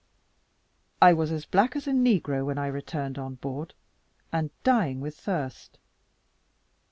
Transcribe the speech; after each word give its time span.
I 0.99 1.13
was 1.13 1.31
as 1.31 1.45
black 1.45 1.75
as 1.75 1.85
a 1.85 1.91
negro 1.91 2.43
when 2.43 2.57
I 2.57 2.65
returned 2.65 3.19
on 3.19 3.35
board, 3.35 3.75
and 4.31 4.49
dying 4.63 4.99
with 4.99 5.15
thirst. 5.15 5.77